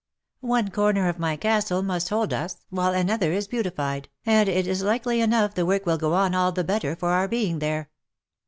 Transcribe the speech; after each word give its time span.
One 0.55 0.71
corner 0.71 1.09
of 1.09 1.19
my 1.19 1.35
castle 1.37 1.83
must 1.83 2.09
hold 2.09 2.33
us, 2.33 2.65
while 2.71 2.91
another 2.95 3.33
is 3.33 3.47
beautified, 3.47 4.09
and 4.25 4.49
it 4.49 4.65
is 4.65 4.81
likely 4.81 5.21
enough 5.21 5.53
the 5.53 5.63
work 5.63 5.85
will 5.85 5.99
go 5.99 6.15
on 6.15 6.33
all 6.33 6.51
the 6.51 6.63
better 6.63 6.95
for 6.95 7.09
our 7.11 7.27
being 7.27 7.59
there." 7.59 7.91